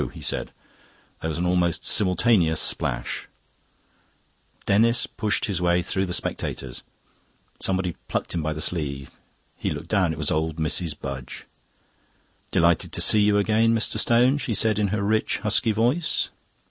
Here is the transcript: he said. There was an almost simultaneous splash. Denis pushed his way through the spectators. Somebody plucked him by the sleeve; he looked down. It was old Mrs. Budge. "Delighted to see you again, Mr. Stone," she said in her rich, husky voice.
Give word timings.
he 0.15 0.19
said. 0.21 0.51
There 1.19 1.29
was 1.29 1.37
an 1.37 1.45
almost 1.45 1.85
simultaneous 1.85 2.59
splash. 2.59 3.27
Denis 4.65 5.05
pushed 5.05 5.45
his 5.45 5.61
way 5.61 5.83
through 5.83 6.07
the 6.07 6.11
spectators. 6.13 6.81
Somebody 7.59 7.95
plucked 8.07 8.33
him 8.33 8.41
by 8.41 8.53
the 8.53 8.61
sleeve; 8.61 9.11
he 9.55 9.69
looked 9.69 9.89
down. 9.89 10.11
It 10.11 10.17
was 10.17 10.31
old 10.31 10.55
Mrs. 10.55 10.99
Budge. 10.99 11.45
"Delighted 12.49 12.91
to 12.93 12.99
see 13.01 13.19
you 13.21 13.37
again, 13.37 13.75
Mr. 13.75 13.99
Stone," 13.99 14.39
she 14.39 14.55
said 14.55 14.79
in 14.79 14.87
her 14.87 15.03
rich, 15.03 15.37
husky 15.37 15.71
voice. 15.71 16.31